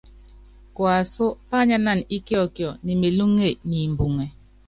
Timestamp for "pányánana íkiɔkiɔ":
1.49-2.69